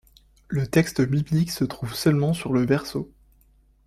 [0.47, 3.11] Le texte biblique se trouve seulement sur le verso.